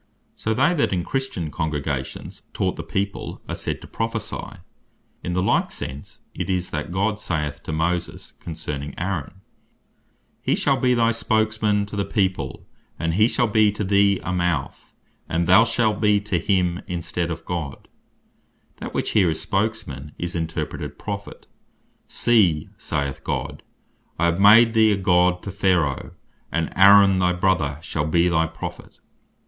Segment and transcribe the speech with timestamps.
[0.35, 3.45] Also they that in Christian Congregations taught the people, (1 Cor.
[3.49, 4.57] 14.3.) are said to Prophecy.
[5.23, 8.39] In the like sense it is, that God saith to Moses (Exod.
[8.39, 9.41] 4.16.) concerning Aaron,
[10.41, 12.65] "He shall be thy Spokes man to the People;
[12.97, 14.91] and he shall be to thee a mouth,
[15.29, 17.87] and thou shalt be to him in stead of God;"
[18.77, 21.45] that which here is Spokesman, is (chap.7.1.) interpreted Prophet;
[22.07, 23.61] "See (saith God)
[24.17, 26.13] I have made thee a God to Pharaoh,
[26.51, 28.99] and Aaron thy Brother shall be thy Prophet."